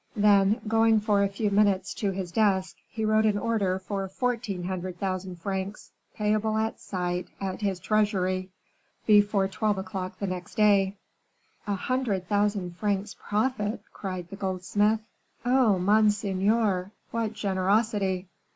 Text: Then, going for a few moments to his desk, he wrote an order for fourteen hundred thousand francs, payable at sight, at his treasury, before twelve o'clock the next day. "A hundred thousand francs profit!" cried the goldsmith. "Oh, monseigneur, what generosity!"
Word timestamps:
Then, 0.15 0.61
going 0.67 0.99
for 0.99 1.21
a 1.21 1.29
few 1.29 1.51
moments 1.51 1.93
to 1.93 2.09
his 2.09 2.31
desk, 2.31 2.75
he 2.89 3.05
wrote 3.05 3.27
an 3.27 3.37
order 3.37 3.77
for 3.77 4.07
fourteen 4.09 4.63
hundred 4.63 4.99
thousand 4.99 5.35
francs, 5.39 5.91
payable 6.15 6.57
at 6.57 6.79
sight, 6.79 7.27
at 7.39 7.61
his 7.61 7.79
treasury, 7.79 8.49
before 9.05 9.47
twelve 9.47 9.77
o'clock 9.77 10.17
the 10.17 10.25
next 10.25 10.55
day. 10.55 10.97
"A 11.67 11.75
hundred 11.75 12.27
thousand 12.27 12.77
francs 12.77 13.13
profit!" 13.19 13.83
cried 13.93 14.27
the 14.31 14.35
goldsmith. 14.37 15.01
"Oh, 15.45 15.77
monseigneur, 15.77 16.89
what 17.11 17.33
generosity!" 17.33 18.27